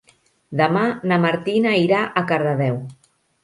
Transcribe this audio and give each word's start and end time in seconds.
Demà 0.61 0.85
na 1.11 1.21
Martina 1.27 1.77
irà 1.85 2.03
a 2.23 2.27
Cardedeu. 2.35 2.85